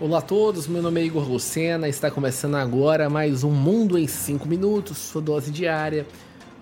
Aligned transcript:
Olá 0.00 0.18
a 0.18 0.22
todos, 0.22 0.68
meu 0.68 0.80
nome 0.80 1.00
é 1.00 1.04
Igor 1.04 1.28
Lucena, 1.28 1.88
está 1.88 2.08
começando 2.08 2.54
agora 2.54 3.10
mais 3.10 3.42
um 3.42 3.50
Mundo 3.50 3.98
em 3.98 4.06
5 4.06 4.46
Minutos, 4.46 4.96
sua 4.96 5.20
dose 5.20 5.50
diária 5.50 6.06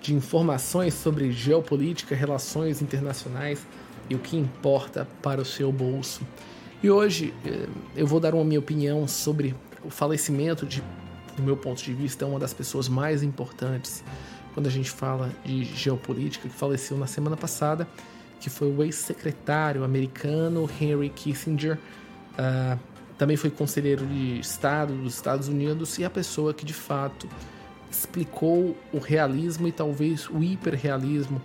de 0.01 0.14
informações 0.14 0.94
sobre 0.94 1.30
geopolítica, 1.32 2.14
relações 2.14 2.80
internacionais 2.80 3.60
e 4.08 4.14
o 4.14 4.19
que 4.19 4.38
importa 4.38 5.06
para 5.21 5.42
o 5.42 5.44
seu 5.44 5.71
bolso. 5.71 6.22
E 6.83 6.90
hoje 6.90 7.35
eh, 7.44 7.69
eu 7.94 8.06
vou 8.06 8.21
dar 8.21 8.35
uma 8.35 8.42
minha 8.42 8.58
opinião 8.58 9.06
sobre 9.06 9.54
o 9.84 9.90
falecimento 9.90 10.64
de, 10.64 10.82
do 11.37 11.42
meu 11.42 11.58
ponto 11.58 11.82
de 11.82 11.92
vista, 11.92 12.24
uma 12.24 12.38
das 12.38 12.54
pessoas 12.54 12.88
mais 12.88 13.22
importantes 13.22 14.03
quando 14.54 14.66
a 14.66 14.71
gente 14.71 14.90
fala 14.90 15.30
de 15.44 15.62
geopolítica, 15.62 16.48
que 16.48 16.55
faleceu 16.55 16.96
na 16.96 17.06
semana 17.06 17.37
passada, 17.37 17.87
que 18.41 18.48
foi 18.48 18.73
o 18.73 18.83
ex-secretário 18.83 19.84
americano 19.84 20.71
Henry 20.80 21.11
Kissinger. 21.11 21.79
Uh, 22.39 22.95
também 23.19 23.37
foi 23.37 23.51
conselheiro 23.51 24.06
de 24.06 24.38
Estado 24.38 24.95
dos 24.95 25.15
Estados 25.15 25.48
Unidos 25.48 25.98
e 25.98 26.05
a 26.05 26.11
pessoa 26.11 26.52
que 26.52 26.65
de 26.65 26.75
fato 26.75 27.29
explicou 27.91 28.77
o 28.92 28.98
realismo 28.98 29.66
e 29.66 29.73
talvez 29.73 30.29
o 30.29 30.42
hiperrealismo, 30.42 31.41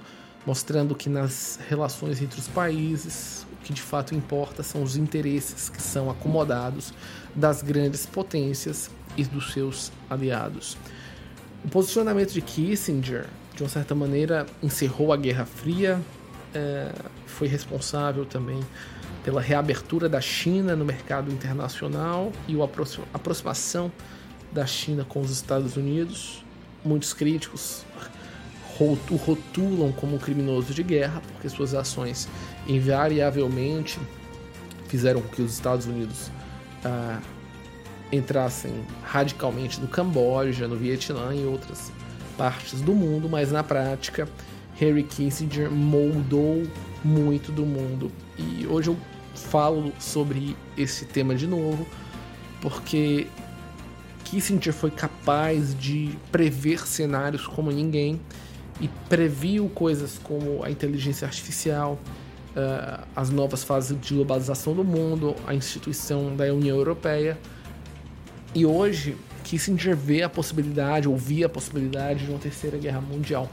mostrando 0.46 0.96
que 0.96 1.10
nas 1.10 1.60
relações 1.70 2.22
entre 2.22 2.40
os 2.40 2.48
países 2.48 3.46
o 3.54 3.64
que 3.64 3.72
de 3.72 3.82
fato 3.82 4.14
importa 4.14 4.64
são 4.64 4.84
os 4.84 4.98
interesses 4.98 5.70
que 5.70 5.82
são 5.82 6.10
acomodados 6.10 6.94
das 7.36 7.62
grandes 7.62 8.06
potências 8.06 8.90
e 9.16 9.24
dos 9.24 9.54
seus 9.54 9.92
aliados. 10.10 10.78
O 11.64 11.70
posicionamento 11.70 12.34
de 12.34 12.42
Kissinger, 12.42 13.28
de 13.56 13.64
uma 13.64 13.70
certa 13.70 13.94
maneira, 13.94 14.46
encerrou 14.64 15.14
a 15.14 15.18
Guerra 15.18 15.46
Fria, 15.46 16.02
é, 16.54 16.92
foi 17.26 17.48
responsável 17.48 18.26
também 18.26 18.60
pela 19.24 19.42
reabertura 19.42 20.10
da 20.10 20.20
China 20.20 20.76
no 20.76 20.84
mercado 20.84 21.32
internacional 21.32 22.32
e 22.48 22.60
a 22.60 22.68
aproximação 23.14 23.92
da 24.52 24.66
China 24.66 25.06
com 25.08 25.22
os 25.22 25.32
Estados 25.32 25.78
Unidos. 25.78 26.44
Muitos 26.84 27.14
críticos 27.14 27.86
o 29.12 29.16
rotulam 29.16 29.92
como 29.92 30.18
criminoso 30.18 30.74
de 30.74 30.82
guerra 30.82 31.22
porque 31.32 31.48
suas 31.48 31.76
ações 31.76 32.28
invariavelmente 32.68 34.00
fizeram 34.88 35.22
com 35.22 35.28
que 35.30 35.42
os 35.42 35.54
Estados 35.54 35.86
Unidos 35.86 36.32
ah, 36.84 37.20
entrassem 38.12 38.74
radicalmente 39.04 39.80
no 39.80 39.88
Camboja, 39.88 40.68
no 40.68 40.76
Vietnã 40.76 41.34
e 41.34 41.46
outras 41.46 41.92
partes 42.38 42.82
do 42.82 42.94
mundo, 42.94 43.30
mas 43.30 43.52
na 43.52 43.64
prática 43.64 44.28
Henry 44.82 45.04
Kissinger 45.04 45.70
moldou 45.70 46.64
muito 47.04 47.52
do 47.52 47.64
mundo. 47.64 48.12
E 48.38 48.66
hoje 48.66 48.90
eu 48.90 48.98
falo 49.36 49.94
sobre 50.00 50.58
esse 50.76 51.06
tema 51.06 51.36
de 51.36 51.46
novo, 51.46 51.86
porque 52.60 53.28
Kissinger 54.24 54.74
foi 54.74 54.90
capaz 54.90 55.78
de 55.78 56.18
prever 56.32 56.88
cenários 56.88 57.46
como 57.46 57.72
ninguém 57.72 58.20
e 58.80 58.88
previu 59.08 59.70
coisas 59.70 60.20
como 60.24 60.64
a 60.64 60.72
inteligência 60.72 61.28
artificial, 61.28 62.00
uh, 62.56 63.06
as 63.16 63.30
novas 63.30 63.64
fases 63.64 64.00
de 64.02 64.16
globalização 64.16 64.74
do 64.74 64.84
mundo, 64.84 65.36
a 65.46 65.54
instituição 65.54 66.36
da 66.36 66.46
União 66.46 66.76
Europeia. 66.76 67.38
E 68.56 68.66
hoje, 68.66 69.16
Kissinger 69.44 69.96
vê 69.96 70.24
a 70.24 70.30
possibilidade, 70.30 71.08
ou 71.08 71.16
via 71.16 71.46
a 71.46 71.50
possibilidade 71.50 72.26
de 72.26 72.32
uma 72.32 72.40
terceira 72.40 72.78
guerra 72.78 73.00
mundial. 73.00 73.50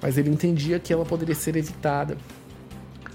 Mas 0.00 0.18
ele 0.18 0.30
entendia 0.30 0.78
que 0.78 0.92
ela 0.92 1.04
poderia 1.04 1.34
ser 1.34 1.56
evitada 1.56 2.16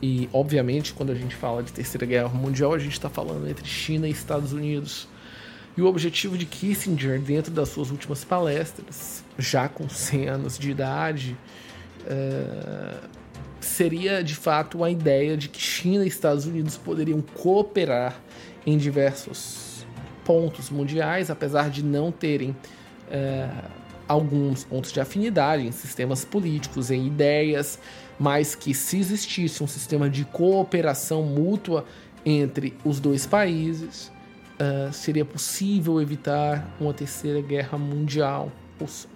e, 0.02 0.28
obviamente, 0.34 0.94
quando 0.94 1.12
a 1.12 1.16
gente 1.16 1.36
fala 1.36 1.62
de 1.62 1.72
Terceira 1.72 2.06
Guerra 2.06 2.30
Mundial, 2.30 2.74
a 2.74 2.80
gente 2.80 2.94
está 2.94 3.10
falando 3.10 3.48
entre 3.48 3.68
China 3.68 4.08
e 4.08 4.12
Estados 4.12 4.52
Unidos. 4.52 5.08
E 5.78 5.82
o 5.82 5.86
objetivo 5.86 6.38
de 6.38 6.46
Kissinger, 6.46 7.20
dentro 7.20 7.52
das 7.52 7.70
suas 7.70 7.92
últimas 7.92 8.24
palestras, 8.24 9.24
já 9.38 9.70
com 9.70 9.88
100 9.88 10.28
anos 10.28 10.58
de 10.58 10.72
idade, 10.72 11.38
uh, 12.02 13.08
seria 13.60 14.24
de 14.24 14.36
fato 14.36 14.84
a 14.84 14.90
ideia 14.90 15.38
de 15.38 15.48
que 15.48 15.62
China 15.62 16.04
e 16.04 16.08
Estados 16.08 16.46
Unidos 16.46 16.78
poderiam 16.78 17.22
cooperar 17.22 18.20
em 18.66 18.78
diversos 18.78 19.86
pontos 20.26 20.70
mundiais, 20.70 21.30
apesar 21.30 21.70
de 21.70 21.84
não 21.84 22.12
terem 22.12 22.50
uh, 22.50 23.72
alguns 24.12 24.64
pontos 24.64 24.92
de 24.92 25.00
afinidade 25.00 25.66
em 25.66 25.72
sistemas 25.72 26.26
políticos, 26.26 26.92
em 26.92 27.08
ideias, 27.08 27.80
mas 28.20 28.54
que 28.54 28.74
se 28.74 29.00
existisse 29.00 29.64
um 29.64 29.68
sistema 29.68 30.10
de 30.10 30.26
cooperação 30.26 31.24
mútua 31.24 31.86
entre 32.26 32.76
os 32.84 33.00
dois 33.00 33.26
países, 33.26 34.12
uh, 34.60 34.92
seria 34.94 35.26
possível 35.26 36.02
evitar 36.02 36.76
uma 36.80 36.94
terceira 36.94 37.42
guerra 37.42 37.78
mundial. 37.78 38.52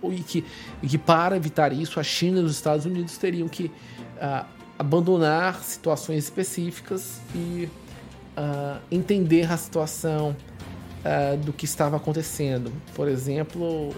E 0.03 0.21
que, 0.21 0.45
e 0.81 0.87
que 0.87 0.97
para 0.97 1.35
evitar 1.35 1.73
isso, 1.73 1.99
a 1.99 2.03
China 2.03 2.39
e 2.39 2.43
os 2.43 2.51
Estados 2.51 2.85
Unidos 2.85 3.17
teriam 3.17 3.47
que 3.47 3.65
uh, 3.65 4.45
abandonar 4.77 5.63
situações 5.63 6.23
específicas 6.23 7.19
e 7.33 7.67
uh, 8.37 8.79
entender 8.91 9.51
a 9.51 9.57
situação 9.57 10.35
do 11.45 11.53
que 11.53 11.65
estava 11.65 11.97
acontecendo. 11.97 12.73
Por 12.95 13.07
exemplo, 13.07 13.93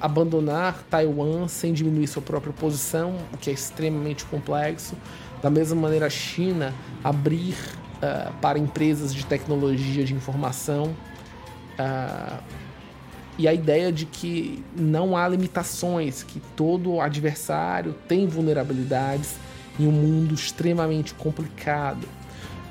abandonar 0.00 0.82
Taiwan 0.88 1.46
sem 1.48 1.72
diminuir 1.72 2.06
sua 2.06 2.22
própria 2.22 2.52
posição, 2.52 3.14
o 3.32 3.36
que 3.36 3.50
é 3.50 3.52
extremamente 3.52 4.24
complexo. 4.24 4.94
Da 5.42 5.50
mesma 5.50 5.80
maneira, 5.80 6.06
a 6.06 6.10
China 6.10 6.74
abrir 7.02 7.54
uh, 7.54 8.32
para 8.40 8.58
empresas 8.58 9.14
de 9.14 9.24
tecnologia 9.26 10.04
de 10.04 10.14
informação. 10.14 10.94
Uh, 11.78 12.42
e 13.38 13.48
a 13.48 13.54
ideia 13.54 13.90
de 13.90 14.04
que 14.04 14.62
não 14.76 15.16
há 15.16 15.26
limitações, 15.26 16.22
que 16.22 16.40
todo 16.54 17.00
adversário 17.00 17.94
tem 18.06 18.26
vulnerabilidades 18.26 19.36
em 19.78 19.86
um 19.86 19.92
mundo 19.92 20.34
extremamente 20.34 21.14
complicado. 21.14 22.06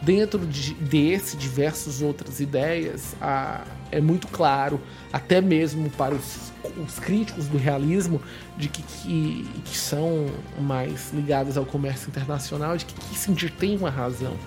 Dentro 0.01 0.45
de, 0.45 0.73
desse, 0.75 1.35
diversas 1.35 2.01
outras 2.01 2.39
ideias, 2.39 3.15
a, 3.19 3.65
é 3.91 3.99
muito 3.99 4.27
claro, 4.27 4.79
até 5.11 5.41
mesmo 5.41 5.89
para 5.89 6.15
os, 6.15 6.53
os 6.77 6.99
críticos 6.99 7.47
do 7.47 7.57
realismo, 7.57 8.21
de 8.57 8.69
que, 8.69 8.81
que, 8.81 9.45
que, 9.65 9.77
são 9.77 10.27
mais 10.57 11.11
ligados 11.13 11.57
ao 11.57 11.65
comércio 11.65 12.07
internacional, 12.07 12.77
de 12.77 12.85
que 12.85 12.93
Kissinger 12.93 13.51
tem 13.51 13.75
uma 13.75 13.89
razão. 13.89 14.37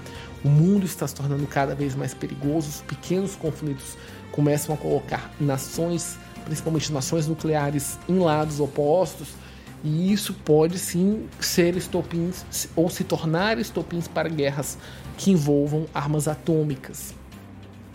O 0.42 0.48
mundo 0.48 0.86
está 0.86 1.06
se 1.06 1.14
tornando 1.14 1.46
cada 1.46 1.74
vez 1.74 1.94
mais 1.94 2.14
perigoso, 2.14 2.68
os 2.68 2.80
pequenos 2.80 3.36
conflitos 3.36 3.96
começam 4.32 4.74
a 4.74 4.78
colocar 4.78 5.30
nações, 5.38 6.18
principalmente 6.46 6.90
nações 6.90 7.28
nucleares, 7.28 7.98
em 8.08 8.18
lados 8.18 8.58
opostos, 8.58 9.28
e 9.84 10.12
isso 10.12 10.34
pode 10.34 10.78
sim 10.78 11.26
ser 11.40 11.76
estopins 11.76 12.68
ou 12.76 12.88
se 12.88 13.02
tornar 13.04 13.58
estopins 13.58 14.06
para 14.06 14.28
guerras 14.28 14.78
que 15.16 15.30
envolvam 15.30 15.86
armas 15.92 16.28
atômicas, 16.28 17.14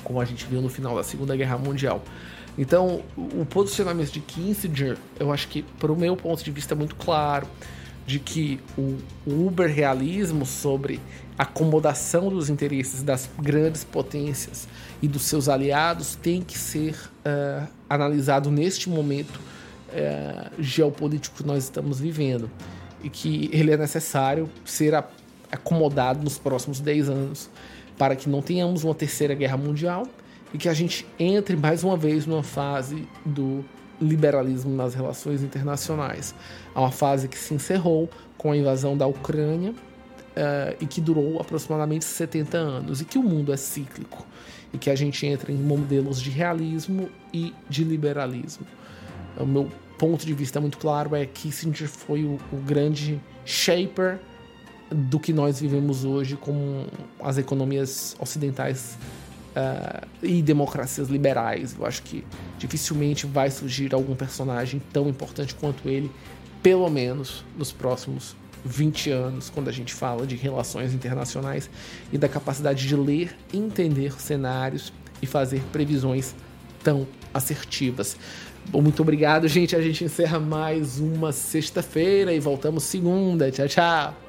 como 0.03 0.19
a 0.19 0.25
gente 0.25 0.45
viu 0.45 0.61
no 0.61 0.69
final 0.69 0.95
da 0.95 1.03
Segunda 1.03 1.35
Guerra 1.35 1.57
Mundial. 1.57 2.03
Então, 2.57 3.03
o 3.15 3.45
posicionamento 3.45 4.11
de 4.11 4.19
Kissinger, 4.19 4.97
eu 5.19 5.31
acho 5.31 5.47
que, 5.47 5.61
para 5.61 5.91
o 5.91 5.95
meu 5.95 6.17
ponto 6.17 6.43
de 6.43 6.49
vista, 6.49 6.73
é 6.73 6.77
muito 6.77 6.95
claro 6.95 7.47
de 8.05 8.19
que 8.19 8.59
o, 8.77 8.97
uber-realismo 9.27 10.45
sobre 10.45 10.99
acomodação 11.37 12.29
dos 12.29 12.49
interesses 12.49 13.03
das 13.03 13.29
grandes 13.39 13.83
potências 13.83 14.67
e 15.01 15.07
dos 15.07 15.23
seus 15.23 15.47
aliados 15.47 16.15
tem 16.15 16.41
que 16.41 16.57
ser 16.57 16.95
uh, 16.95 17.67
analisado 17.87 18.49
neste 18.49 18.89
momento 18.89 19.39
uh, 19.89 20.61
geopolítico 20.61 21.37
que 21.37 21.45
nós 21.45 21.63
estamos 21.63 21.99
vivendo 21.99 22.49
e 23.03 23.09
que 23.09 23.49
ele 23.53 23.71
é 23.71 23.77
necessário 23.77 24.49
ser 24.65 24.95
acomodado 25.51 26.23
nos 26.23 26.37
próximos 26.37 26.79
10 26.79 27.09
anos 27.09 27.49
para 27.97 28.15
que 28.15 28.29
não 28.29 28.41
tenhamos 28.41 28.83
uma 28.83 28.93
terceira 28.93 29.33
guerra 29.33 29.57
mundial 29.57 30.07
e 30.53 30.57
que 30.57 30.69
a 30.69 30.73
gente 30.73 31.05
entre 31.19 31.55
mais 31.55 31.83
uma 31.83 31.97
vez 31.97 32.25
numa 32.25 32.43
fase 32.43 33.07
do 33.25 33.63
liberalismo 33.99 34.75
nas 34.75 34.93
relações 34.93 35.41
internacionais. 35.41 36.33
Há 36.73 36.81
uma 36.81 36.91
fase 36.91 37.27
que 37.27 37.37
se 37.37 37.53
encerrou 37.53 38.09
com 38.37 38.51
a 38.51 38.57
invasão 38.57 38.95
da 38.95 39.07
Ucrânia 39.07 39.71
uh, 39.71 40.77
e 40.79 40.85
que 40.85 41.01
durou 41.01 41.41
aproximadamente 41.41 42.05
70 42.05 42.57
anos, 42.57 43.01
e 43.01 43.05
que 43.05 43.17
o 43.17 43.23
mundo 43.23 43.51
é 43.51 43.57
cíclico, 43.57 44.25
e 44.71 44.77
que 44.77 44.89
a 44.89 44.95
gente 44.95 45.25
entra 45.25 45.51
em 45.51 45.57
modelos 45.57 46.21
de 46.21 46.29
realismo 46.29 47.09
e 47.33 47.53
de 47.67 47.83
liberalismo. 47.83 48.65
O 49.39 49.45
meu 49.45 49.69
ponto 49.97 50.25
de 50.25 50.33
vista 50.33 50.61
muito 50.61 50.77
claro 50.77 51.15
é 51.15 51.25
que 51.25 51.49
Kissinger 51.49 51.87
foi 51.87 52.23
o, 52.23 52.39
o 52.51 52.57
grande 52.57 53.19
shaper 53.45 54.19
do 54.89 55.19
que 55.19 55.33
nós 55.33 55.59
vivemos 55.59 56.05
hoje 56.05 56.35
com 56.35 56.85
as 57.19 57.37
economias 57.37 58.15
ocidentais 58.19 58.97
uh, 59.55 60.07
e 60.21 60.41
democracias 60.41 61.09
liberais. 61.09 61.75
Eu 61.77 61.85
acho 61.85 62.03
que 62.03 62.23
dificilmente 62.57 63.25
vai 63.25 63.49
surgir 63.49 63.93
algum 63.93 64.15
personagem 64.15 64.81
tão 64.93 65.09
importante 65.09 65.55
quanto 65.55 65.89
ele, 65.89 66.11
pelo 66.61 66.89
menos 66.89 67.43
nos 67.57 67.71
próximos 67.71 68.35
20 68.63 69.11
anos, 69.11 69.49
quando 69.49 69.69
a 69.69 69.71
gente 69.71 69.93
fala 69.93 70.25
de 70.25 70.35
relações 70.35 70.93
internacionais 70.93 71.69
e 72.11 72.17
da 72.17 72.27
capacidade 72.27 72.87
de 72.87 72.95
ler, 72.95 73.35
entender 73.53 74.19
cenários 74.19 74.91
e 75.21 75.25
fazer 75.25 75.61
previsões 75.71 76.35
tão 76.83 77.07
assertivas. 77.33 78.17
Bom, 78.69 78.81
muito 78.81 79.01
obrigado, 79.01 79.47
gente. 79.47 79.75
A 79.75 79.81
gente 79.81 80.03
encerra 80.03 80.39
mais 80.39 80.99
uma 80.99 81.31
sexta-feira 81.31 82.33
e 82.33 82.39
voltamos 82.39 82.83
segunda. 82.83 83.49
Tchau, 83.49 83.67
tchau. 83.67 84.26